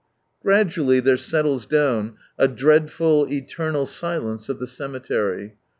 Gradually 0.41 0.99
there 0.99 1.15
settles 1.15 1.67
down 1.67 2.15
a 2.35 2.47
dreadful, 2.47 3.27
eternal 3.31 3.85
silence 3.85 4.49
of 4.49 4.57
the 4.57 4.65
cemetery. 4.65 5.57